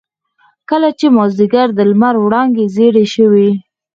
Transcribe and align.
کله 0.69 0.89
چې 0.99 1.07
مازيګر 1.17 1.67
د 1.75 1.79
لمر 1.91 2.15
وړانګې 2.23 2.65
زيړې 2.75 3.05
شوې. 3.15 3.49